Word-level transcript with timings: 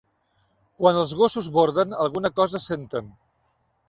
Quan 0.77 0.95
els 1.01 1.11
gossos 1.19 1.49
borden 1.57 1.93
alguna 2.05 2.31
cosa 2.39 2.63
senten 2.65 3.13